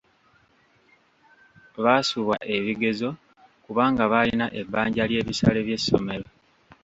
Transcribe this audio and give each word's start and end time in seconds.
Baasubwa 1.83 2.35
ebigezo 2.55 3.09
kubanga 3.65 4.03
baalina 4.11 4.45
ebbanja 4.61 5.03
ly'ebisale 5.09 5.59
by'essomero. 5.67 6.27